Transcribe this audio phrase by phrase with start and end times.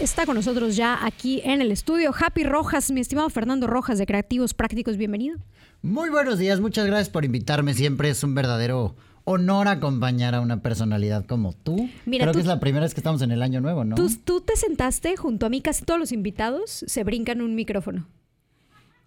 [0.00, 2.12] está con nosotros ya aquí en el estudio.
[2.18, 5.38] Happy Rojas, mi estimado Fernando Rojas de Creativos Prácticos, bienvenido.
[5.82, 7.74] Muy buenos días, muchas gracias por invitarme.
[7.74, 11.88] Siempre es un verdadero honor acompañar a una personalidad como tú.
[12.06, 13.94] Mira, Creo tú- que es la primera vez que estamos en el año nuevo, ¿no?
[13.96, 18.06] Tú, tú te sentaste junto a mí, casi todos los invitados se brincan un micrófono.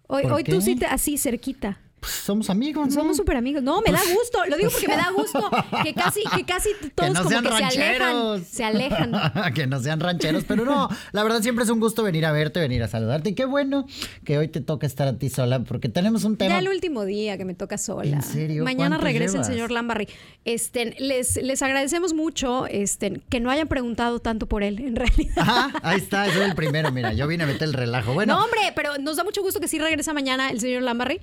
[0.06, 1.78] Hoy, ¿Por hoy tú sí, te- así cerquita.
[2.02, 2.92] Pues somos amigos, ¿no?
[2.92, 3.62] Somos súper amigos.
[3.62, 4.44] No, me da gusto.
[4.48, 5.48] Lo digo porque me da gusto
[5.84, 8.44] que casi, que casi todos no como sean que se alejan.
[8.44, 9.12] Se alejan.
[9.54, 12.58] que no sean rancheros, pero no, la verdad siempre es un gusto venir a verte,
[12.58, 13.30] venir a saludarte.
[13.30, 13.86] Y qué bueno
[14.24, 16.54] que hoy te toca estar a ti sola, porque tenemos un tema.
[16.54, 18.10] Ya el último día que me toca sola.
[18.10, 18.64] ¿En serio?
[18.64, 20.08] Mañana ¿Cuántos regresa el señor Lambarry.
[20.44, 25.34] Este, les, les agradecemos mucho este, que no hayan preguntado tanto por él, en realidad.
[25.36, 28.12] Ajá, ahí está, es el primero, mira, yo vine a meter el relajo.
[28.12, 31.20] Bueno, no, hombre, pero nos da mucho gusto que sí regresa mañana el señor Lambarry.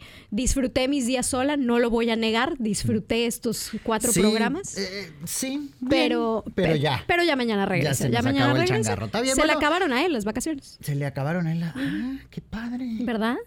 [0.69, 2.53] Disfruté mis días sola, no lo voy a negar.
[2.59, 4.77] Disfruté estos cuatro sí, programas.
[4.77, 7.03] eh, sí, bien, pero, pero pe- ya.
[7.07, 7.95] Pero ya mañana regresa.
[7.95, 8.95] se nos mañana acabó regresa.
[9.23, 10.77] bien, Se le acabaron a él las vacaciones.
[10.79, 11.59] Se le acabaron a él.
[11.61, 12.85] la- Ah, qué padre.
[13.01, 13.37] ¿Verdad?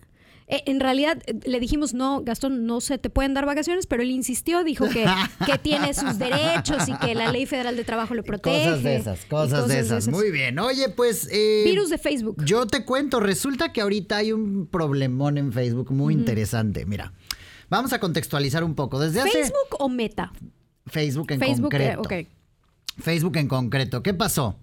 [0.48, 4.02] Eh, en realidad eh, le dijimos, no, Gastón, no se te pueden dar vacaciones, pero
[4.02, 5.06] él insistió, dijo que,
[5.46, 8.64] que tiene sus derechos y que la ley federal de trabajo lo protege.
[8.64, 10.08] Cosas de esas, cosas, de esas.
[10.08, 10.58] Muy bien.
[10.58, 11.28] Oye, pues.
[11.30, 12.44] eh, Virus de Facebook.
[12.44, 16.84] Yo te cuento, resulta que ahorita hay un problemón en Facebook muy interesante.
[16.86, 17.12] Mira,
[17.72, 19.00] vamos a contextualizar un poco.
[19.00, 19.30] Desde hace.
[19.30, 20.32] ¿Facebook o Meta?
[20.86, 22.00] Facebook en Facebook, eh, concreto.
[22.00, 23.02] ok.
[23.02, 24.02] Facebook en concreto.
[24.02, 24.58] ¿Qué pasó?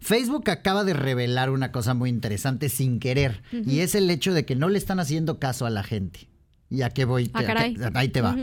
[0.00, 3.42] Facebook acaba de revelar una cosa muy interesante sin querer.
[3.52, 6.28] Y es el hecho de que no le están haciendo caso a la gente.
[6.68, 7.30] ¿Y a qué voy?
[7.32, 7.76] Ah, ¿A qué- caray.
[7.94, 8.36] Ahí te va.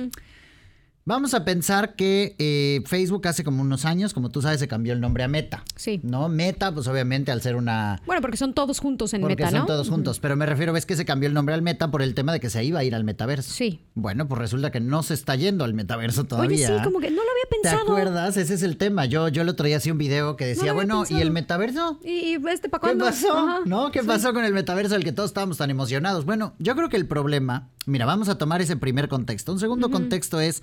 [1.03, 4.93] Vamos a pensar que eh, Facebook hace como unos años, como tú sabes, se cambió
[4.93, 5.63] el nombre a Meta.
[5.75, 5.99] Sí.
[6.03, 6.29] ¿No?
[6.29, 7.99] Meta, pues obviamente al ser una...
[8.05, 9.65] Bueno, porque son todos juntos en Porque Meta, son ¿no?
[9.65, 10.19] todos juntos.
[10.19, 12.39] Pero me refiero, ves que se cambió el nombre al Meta por el tema de
[12.39, 13.51] que se iba a ir al metaverso.
[13.51, 13.81] Sí.
[13.95, 16.67] Bueno, pues resulta que no se está yendo al metaverso todavía.
[16.69, 17.81] Oye, sí, como que no lo había ¿Te pensado.
[17.81, 18.37] acuerdas?
[18.37, 19.05] Ese es el tema.
[19.05, 21.99] Yo, yo el otro día hacía un video que decía, bueno, ¿y el metaverso?
[22.03, 23.05] ¿Y, este para ¿Qué cuándo?
[23.05, 23.35] pasó?
[23.37, 23.59] Ajá.
[23.65, 23.91] ¿No?
[23.91, 24.07] ¿Qué Sí.
[24.07, 26.25] pasó con el metaverso del que todos estábamos tan emocionados?
[26.25, 29.51] Bueno, yo creo que el problema, mira, vamos a tomar ese primer contexto.
[29.51, 30.61] Un segundo contexto es,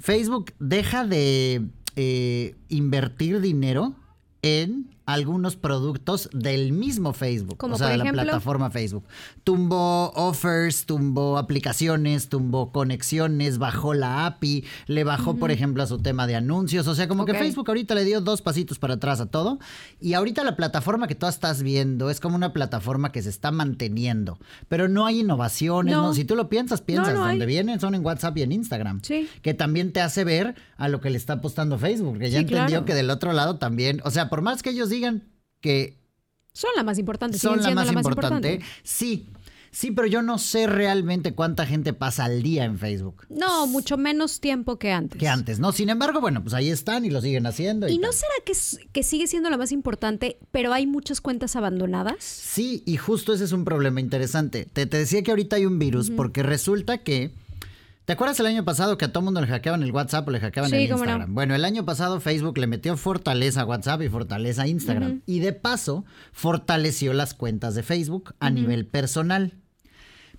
[0.00, 1.62] Facebook deja de
[1.94, 3.94] eh, invertir dinero
[4.42, 9.04] en algunos productos del mismo Facebook, Como o sea, por de la plataforma Facebook.
[9.44, 15.98] Tumbó offers, tumbó aplicaciones, tumbó conexiones, bajó la API, le bajó, por ejemplo, a su
[15.98, 17.30] tema de anuncios, o sea, como Ok.
[17.32, 19.58] que Facebook ahorita le dio dos pasitos para atrás a todo.
[20.00, 23.50] Y ahorita la plataforma que tú estás viendo es como una plataforma que se está
[23.50, 24.38] manteniendo.
[24.68, 26.02] Pero no hay innovaciones, No.
[26.08, 26.14] ¿no?
[26.14, 27.14] Si tú lo piensas, piensas.
[27.14, 27.30] no hay.
[27.30, 29.00] Donde vienen son en WhatsApp y en Instagram.
[29.02, 29.28] Sí.
[29.42, 32.18] Que también te hace ver a lo que le está apostando Facebook.
[32.18, 32.84] Que ya Sí, entendió claro.
[32.84, 34.00] que del otro lado también.
[34.04, 34.99] O sea, por más que ellos digan
[35.60, 35.98] que
[36.52, 39.28] Son la más importante, son la siendo más, importante, sí.
[39.72, 43.24] Sí, pero yo no sé realmente cuánta gente pasa al día en Facebook.
[43.28, 45.20] No, mucho menos tiempo que antes.
[45.20, 45.70] Que antes, ¿no?
[45.70, 47.88] Sin embargo, bueno, pues ahí están y lo siguen haciendo.
[47.88, 48.14] ¿Y no tal.
[48.14, 48.52] será que,
[48.90, 52.16] que sigue siendo la más importante, pero hay muchas cuentas abandonadas?
[52.24, 54.64] Sí, y justo ese es un problema interesante.
[54.64, 57.32] Te, te decía que ahorita hay un virus porque resulta que...
[58.10, 60.40] ¿Te acuerdas el año pasado que a todo mundo le hackeaban el WhatsApp o le
[60.40, 61.10] hackeaban Sí, el cómo no.
[61.12, 61.32] Instagram?
[61.32, 65.22] Bueno, el año pasado Facebook le metió fortaleza a WhatsApp y fortaleza a Instagram.
[65.26, 69.54] Y de paso, fortaleció las cuentas de Facebook a nivel personal.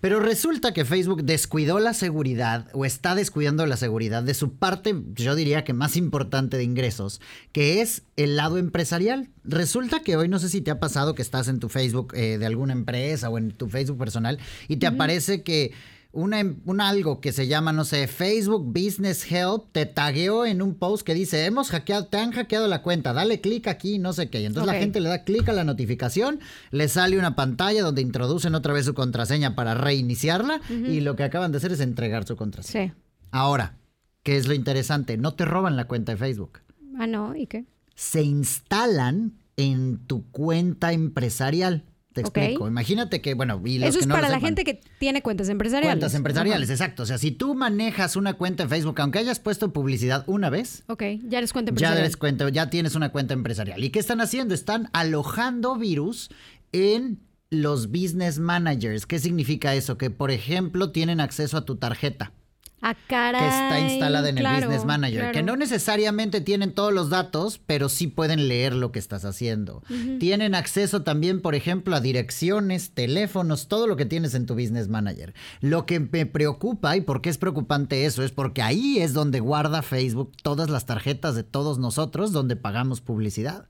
[0.02, 4.94] Pero resulta que Facebook descuidó la seguridad o está descuidando la seguridad de su parte,
[5.14, 7.22] yo diría que más importante de ingresos,
[7.54, 9.30] que es el lado empresarial.
[9.46, 12.38] Resulta que hoy no sé si te ha pasado que estás en tu Facebook eh,
[12.38, 15.72] de alguna empresa o en tu Facebook personal y te aparece que
[16.14, 20.76] una, un algo que se llama, no sé, Facebook Business Help te tagueó en un
[20.76, 24.30] post que dice, hemos hackeado, te han hackeado la cuenta, dale clic aquí, no sé
[24.30, 24.42] qué.
[24.42, 26.40] Y entonces la gente le da clic a la notificación,
[26.72, 31.24] le sale una pantalla donde introducen otra vez su contraseña para reiniciarla y lo que
[31.24, 32.94] acaban de hacer es entregar su contraseña.
[32.94, 33.02] Sí.
[33.32, 33.78] Ahora,
[34.24, 35.18] ¿qué es lo interesante?
[35.18, 36.60] No te roban la cuenta de Facebook.
[37.00, 37.66] Ah, no, ¿y qué?
[37.96, 41.86] Se instalan en tu cuenta empresarial.
[42.14, 42.68] Te explico.
[42.68, 44.48] Imagínate que, bueno, y los Eso que es no para la sepan.
[44.56, 45.94] gente que tiene cuentas empresariales.
[45.94, 47.04] Cuentas empresariales, exacto.
[47.04, 50.84] O sea, si tú manejas una cuenta en Facebook, aunque hayas puesto publicidad una vez,
[50.88, 52.00] Ok, ya eres cuenta ya empresarial.
[52.04, 53.82] eres cuenta, ya tienes una cuenta empresarial.
[53.84, 54.54] ¿Y qué están haciendo?
[54.54, 56.30] Están alojando virus
[56.74, 57.20] en
[57.50, 59.06] los business managers.
[59.06, 59.98] ¿Qué significa eso?
[59.98, 62.34] Que, por ejemplo, tienen acceso a tu tarjeta
[62.84, 63.42] Ah, caray.
[63.42, 65.34] que está instalada en el Business Manager, claro.
[65.34, 69.84] que no necesariamente tienen todos los datos, pero sí pueden leer lo que estás haciendo.
[70.20, 74.88] Tienen acceso también, por ejemplo, a direcciones, teléfonos, todo lo que tienes en tu Business
[74.88, 75.36] Manager.
[75.60, 79.40] Lo que me preocupa y por qué es preocupante eso es porque ahí es donde
[79.40, 83.68] guarda Facebook todas las tarjetas de todos nosotros donde pagamos publicidad.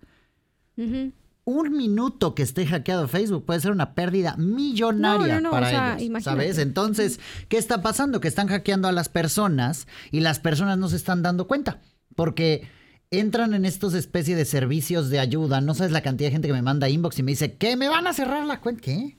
[0.78, 1.12] Ujú.
[1.44, 5.68] Un minuto que esté hackeado Facebook puede ser una pérdida millonaria No, no, no, para
[5.68, 6.42] o sea, ellos, imagínate.
[6.44, 6.58] ¿sabes?
[6.60, 8.20] Entonces, ¿qué está pasando?
[8.22, 11.80] Que están hackeando a las personas y las personas no se están dando cuenta.
[12.16, 12.68] Porque
[13.10, 15.62] entran en estos especies de servicios de ayuda.
[15.62, 17.76] No sabes la cantidad de gente que me manda inbox y me dice, ¿qué?
[17.76, 18.82] ¿Me van a cerrar la cuenta?
[18.84, 19.18] ¿Qué?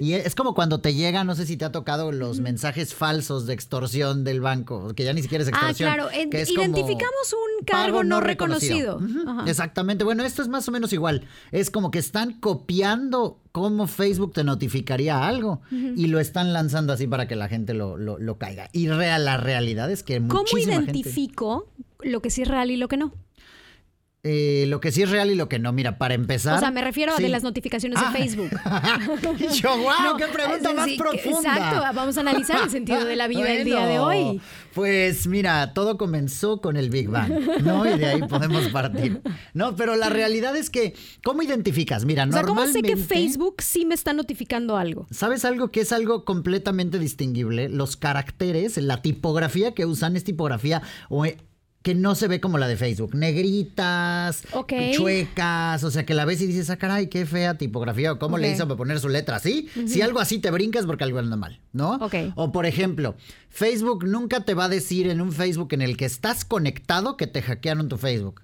[0.00, 3.44] Y es como cuando te llega, no sé si te ha tocado los mensajes falsos
[3.46, 5.92] de extorsión del banco, que ya ni siquiera es Ah, extorsión.
[5.92, 6.08] claro.
[6.30, 9.00] que es como identificamos un cargo no reconocido.
[9.46, 10.04] Exactamente.
[10.04, 11.24] Bueno, esto es más o menos igual.
[11.52, 17.06] Es como que están copiando cómo Facebook te notificaría algo y lo están lanzando así
[17.06, 18.68] para que la gente lo, lo- lo caiga.
[18.72, 20.44] Y real, la realidad es que ¿Cómo
[20.86, 21.66] gente- yo
[22.02, 23.12] lo que sí es real y lo que no?
[24.30, 25.72] Eh, lo que sí es real y lo que no.
[25.72, 26.56] Mira, para empezar.
[26.56, 28.10] O sea, me refiero a de las notificaciones Ah.
[28.12, 28.50] de Facebook.
[29.38, 31.54] Y yo, wow, No, qué pregunta sí, más sí, profunda.
[31.56, 34.40] Exacto, vamos a analizar el sentido de la vida el día de Bueno, hoy.
[34.74, 37.32] Pues mira, todo comenzó con el Big Bang,
[37.64, 37.86] ¿no?
[37.88, 39.22] Y de ahí podemos partir.
[39.54, 40.94] No, pero la realidad es que,
[41.24, 42.04] ¿cómo identificas?
[42.04, 42.94] Mira, O sea, ¿cómo sé normalmente...
[42.94, 45.06] que Facebook sí me está notificando algo?
[45.10, 47.68] ¿Sabes algo que es algo completamente distinguible?
[47.68, 51.38] Los caracteres, la tipografía que usan es tipografía o, eh,
[51.82, 53.14] que no se ve como la de Facebook.
[53.14, 54.72] Negritas, Ok.
[54.92, 58.36] chuecas, o sea, que la ves y dices, ah, caray, qué fea tipografía, o cómo
[58.36, 59.68] le hizo para poner su letra así.
[59.86, 61.94] Si algo así te brincas porque algo anda mal, ¿no?
[61.96, 62.14] Ok.
[62.34, 63.14] O por ejemplo,
[63.48, 67.26] Facebook nunca te va a decir en un Facebook en el que estás conectado que
[67.26, 68.42] te hackearon tu Facebook.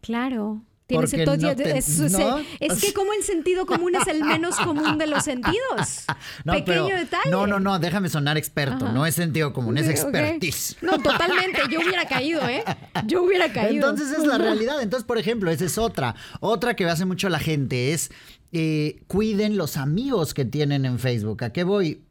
[0.00, 0.62] Claro.
[0.90, 2.40] Tiene Porque todo- no te- es, es- ¿no?
[2.58, 6.04] es que como el sentido común es el menos común de los sentidos.
[6.44, 7.30] No, Pequeño pero- detalle.
[7.30, 8.86] No, no, no, déjame sonar experto.
[8.86, 8.92] Ajá.
[8.92, 10.76] No es sentido común, es expertise.
[10.82, 11.60] No, totalmente.
[11.70, 12.64] Yo hubiera caído, ¿eh?
[13.06, 13.88] Yo hubiera caído.
[13.90, 14.82] Entonces es la realidad.
[14.82, 16.16] Entonces, por ejemplo, esa es otra.
[16.40, 18.10] Otra que hace mucho la gente es
[18.52, 21.44] eh, cuiden los amigos que tienen en Facebook.
[21.44, 22.02] ¿A qué voy?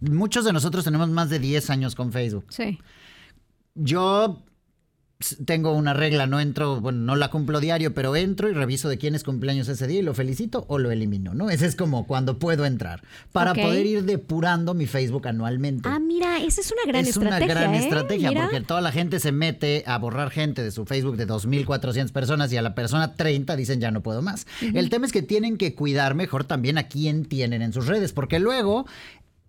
[0.00, 2.46] Muchos de nosotros tenemos más de 10 años con Facebook.
[2.48, 2.78] Sí.
[3.74, 4.42] Yo
[5.46, 8.98] tengo una regla, no entro, bueno, no la cumplo diario, pero entro y reviso de
[8.98, 11.50] quién es cumpleaños ese día y lo felicito o lo elimino, ¿no?
[11.50, 15.88] Ese es como cuando puedo entrar, para poder ir depurando mi Facebook anualmente.
[15.88, 17.46] Ah, mira, esa es una gran es estrategia.
[17.46, 17.78] una gran ¿eh?
[17.78, 18.42] estrategia Mira.
[18.42, 22.52] porque toda la gente se mete a borrar gente de su Facebook de 2.400 personas
[22.52, 24.46] y a la persona 30 dicen ya no puedo más.
[24.60, 28.12] El tema es que tienen que cuidar mejor también a quién tienen en sus redes
[28.12, 28.86] porque luego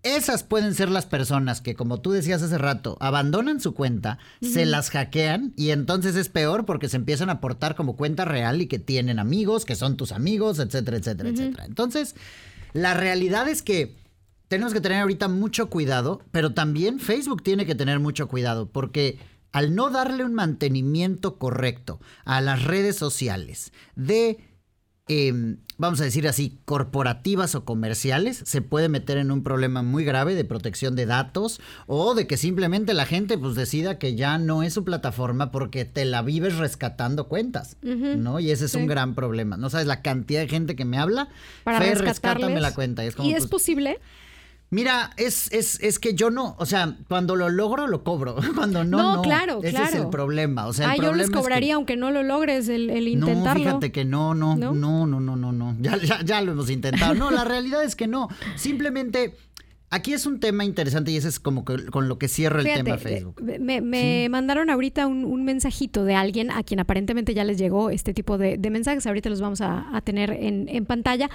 [0.02, 4.64] esas pueden ser las personas que, como tú decías hace rato, abandonan su cuenta, se
[4.64, 8.66] las hackean y entonces es peor porque se empiezan a portar como cuenta real y
[8.66, 11.64] que tienen amigos, que son tus amigos, etcétera, etcétera, etcétera.
[11.66, 12.14] Entonces,
[12.72, 13.96] la realidad es que
[14.48, 19.18] tenemos que tener ahorita mucho cuidado, pero también Facebook tiene que tener mucho cuidado porque
[19.52, 24.38] al no darle un mantenimiento correcto a las redes sociales de
[25.12, 30.04] eh, vamos a decir así, corporativas o comerciales, se puede meter en un problema muy
[30.04, 34.38] grave de protección de datos o de que simplemente la gente pues decida que ya
[34.38, 38.38] no es su plataforma porque te la vives rescatando cuentas, ¿no?
[38.38, 39.56] Y ese es un gran problema.
[39.56, 41.28] No sabes la cantidad de gente que me habla,
[41.64, 43.02] Para Fer, rescátame la cuenta.
[43.02, 43.98] Y es como, ¿Y es pues, posible?
[44.72, 48.36] Mira, es, es, es que yo no, o sea, cuando lo logro, lo cobro.
[48.54, 49.22] Cuando no, No, no.
[49.22, 49.86] claro, Ese claro.
[49.88, 50.66] es el problema.
[50.68, 52.88] O sea, el ah, yo problema les es que- cobraría aunque no lo logres el,
[52.88, 53.64] el intentarlo.
[53.64, 54.72] no, fíjate que no, no, ¿No?
[54.72, 55.76] no, no, no, no, no.
[55.80, 57.14] Ya, ya, ya lo hemos intentado.
[57.14, 58.28] No, la realidad es que no.
[58.54, 59.34] Simplemente,
[59.90, 62.64] aquí es un tema interesante y ese es como que con lo que cierro el
[62.64, 63.42] Fíjate, tema Facebook.
[63.48, 67.58] eh, Me, me mandaron ahorita un, un mensajito de alguien a quien aparentemente ya les
[67.58, 69.06] llegó este tipo de, de mensajes.
[69.06, 71.28] Ahorita los vamos a, a tener en, en pantalla.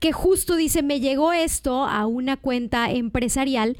[0.00, 3.76] Que justo dice: Me llegó esto a una cuenta empresarial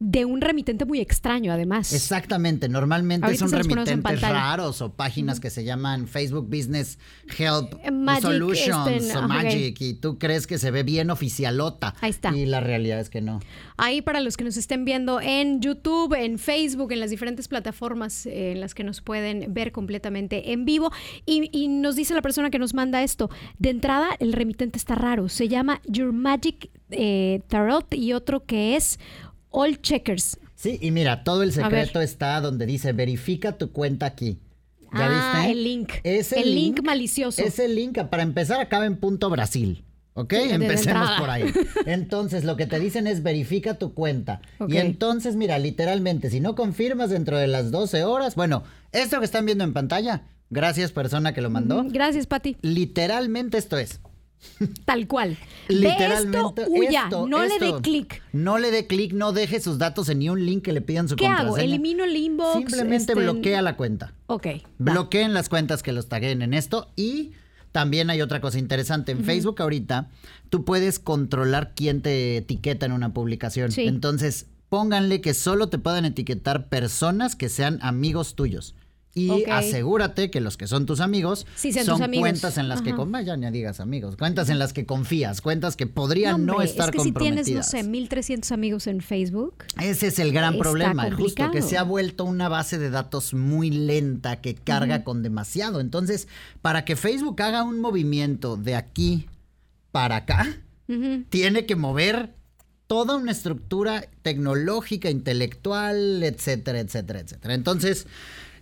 [0.00, 1.92] de un remitente muy extraño, además.
[1.92, 6.98] Exactamente, normalmente Ahorita son remitentes raros o páginas que se llaman Facebook Business
[7.38, 9.28] Help Eh, Magic, Solutions este, o.
[9.28, 11.94] Magic y tú crees que se ve bien oficialota.
[12.00, 12.34] Ahí está.
[12.34, 13.40] Y la realidad es que no.
[13.76, 18.24] Ahí para los que nos estén viendo en YouTube, en Facebook, en las diferentes plataformas
[18.24, 20.90] eh, en las que nos pueden ver completamente en vivo.
[21.26, 23.28] Y, y nos dice la persona que nos manda esto.
[23.58, 25.28] De entrada, el remitente está raro.
[25.28, 28.98] Se llama Your Magic eh, Tarot y otro que es
[29.50, 30.38] All Checkers.
[30.54, 34.38] Sí, y mira, todo el secreto está donde dice verifica tu cuenta aquí.
[34.92, 35.52] ¿Ya ah, viste?
[35.52, 35.92] el link.
[36.02, 37.42] Ese el link, malicioso.
[37.42, 39.84] Ese link, para empezar, acaba en punto Brasil.
[40.14, 40.34] ¿Ok?
[40.34, 41.44] Sí, Empecemos por ahí.
[41.86, 44.42] Entonces, lo que te dicen es verifica tu cuenta.
[44.68, 49.24] Y entonces, mira, literalmente, si no confirmas dentro de las 12 horas, bueno, esto que
[49.24, 52.56] están viendo en pantalla, gracias persona que lo mandó, Gracias, Pati.
[52.60, 54.00] literalmente esto es.
[54.84, 55.36] Tal cual.
[55.68, 57.02] Literalmente Ve esto, huya.
[57.04, 58.22] esto, no le dé clic.
[58.32, 61.08] No le dé clic, no deje sus datos en ni un link que le pidan
[61.08, 61.48] su ¿Qué hago?
[61.50, 61.74] contraseña.
[61.74, 62.58] Elimino el inbox.
[62.58, 64.12] Simplemente este, bloquea la cuenta.
[64.26, 64.46] Ok.
[64.46, 64.92] va.
[64.92, 67.32] Bloqueen las cuentas que los taguen en esto y
[67.72, 69.12] también hay otra cosa interesante.
[69.12, 70.08] En Facebook ahorita
[70.48, 73.70] tú puedes controlar quién te etiqueta en una publicación.
[73.70, 73.86] Sí.
[73.86, 78.74] Entonces, pónganle que solo te puedan etiquetar personas que sean amigos tuyos.
[79.12, 82.22] Y asegúrate que los que son tus amigos Sí, son tus amigos.
[82.22, 85.74] cuentas en las que con vaya, ni digas amigos, cuentas en las que confías, cuentas
[85.74, 87.70] que podrían no, hombre, estar es que si tienes, no comprometidas.
[87.70, 89.64] sé, 1300 amigos en Facebook.
[89.80, 93.70] Ese es el gran problema, justo que se ha vuelto una base de datos muy
[93.70, 95.80] lenta que carga con demasiado.
[95.80, 96.28] Entonces,
[96.62, 99.26] para que Facebook haga un movimiento de aquí
[99.90, 100.56] para acá,
[101.30, 102.34] tiene que mover
[102.86, 107.54] toda una estructura tecnológica, intelectual, etcétera, etcétera, etcétera.
[107.54, 108.06] Entonces,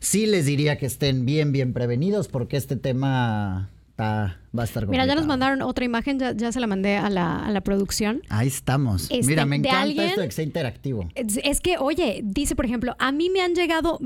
[0.01, 4.87] sí les diría que estén bien, bien prevenidos porque este tema está- va a estar
[4.87, 5.27] Mira, ya nos complicado.
[5.29, 8.23] mandaron otra imagen, ya, ya se la mandé a la, a la producción.
[8.29, 9.09] Ahí estamos.
[9.11, 11.09] Este, Mira, me encanta alguien- esto de que sea interactivo.
[11.15, 13.99] Es, es que, oye, dice, por ejemplo, a mí me han llegado,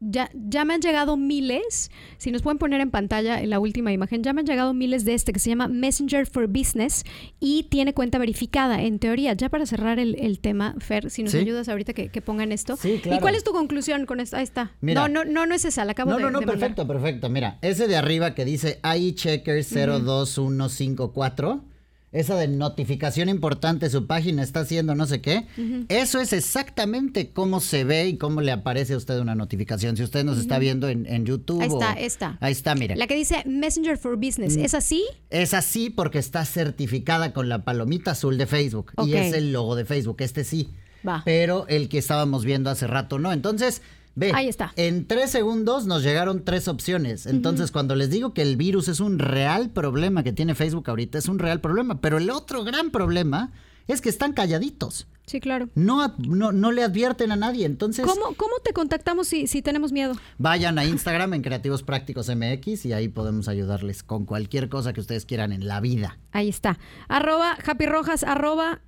[0.00, 4.22] ya, ya me han llegado miles, si nos pueden poner en pantalla la última imagen,
[4.22, 7.04] ya me han llegado miles de este que se llama Messenger for Business
[7.38, 9.32] y tiene cuenta verificada, en teoría.
[9.34, 11.38] Ya para cerrar el, el tema, Fer, si nos Sí.
[11.38, 12.76] ayudas ahorita que, que pongan esto.
[12.76, 13.18] Sí, claro.
[13.18, 14.36] ¿Y cuál es tu conclusión con esto?
[14.36, 14.72] Ahí está.
[14.80, 15.06] Mira.
[15.08, 17.28] no, no, no, no es esa, la acabo No, de no, no, de perfecto, perfecto.
[17.28, 21.64] Mira, ese de arriba que dice AI Checker 02154,
[22.12, 25.46] esa de notificación importante, su página está haciendo no sé qué,
[25.88, 29.96] eso es exactamente cómo se ve y cómo le aparece a usted una notificación.
[29.96, 31.60] Si usted nos está viendo en, en YouTube.
[31.62, 32.38] Ahí está, o- esta.
[32.40, 32.96] Ahí está, mire.
[32.96, 34.64] La que dice Messenger for Business, Mm.
[34.64, 35.04] ¿es así?
[35.30, 39.06] Es así porque está certificada con la palomita azul de Facebook Ok.
[39.08, 40.70] y es el logo de Facebook, este sí.
[41.06, 41.22] Va.
[41.24, 43.32] Pero el que estábamos viendo hace rato no.
[43.32, 43.82] Entonces,
[44.14, 44.72] ve, Ahí está.
[44.76, 47.26] en tres segundos nos llegaron tres opciones.
[47.26, 51.18] Entonces, cuando les digo que el virus es un real problema que tiene Facebook ahorita,
[51.18, 52.00] es un real problema.
[52.00, 53.52] Pero el otro gran problema
[53.88, 55.06] es que están calladitos.
[55.26, 55.68] Sí, claro.
[55.76, 57.64] No, no, no le advierten a nadie.
[57.64, 60.14] Entonces, ¿Cómo, ¿Cómo te contactamos si, si tenemos miedo?
[60.38, 65.00] vayan a Instagram en Creativos Prácticos MX y ahí podemos ayudarles con cualquier cosa que
[65.00, 66.18] ustedes quieran en la vida.
[66.32, 66.78] Ahí está.
[67.08, 68.80] Arroba Happy Rojas, arroba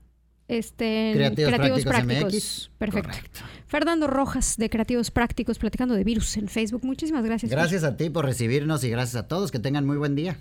[0.58, 2.70] este, Creativos Prácticos MX.
[2.78, 3.08] Perfecto.
[3.08, 3.40] Correcto.
[3.66, 6.84] Fernando Rojas de Creativos Prácticos platicando de virus en Facebook.
[6.84, 7.50] Muchísimas gracias.
[7.50, 9.50] Gracias a ti por recibirnos y gracias a todos.
[9.50, 10.36] Que tengan muy buen día.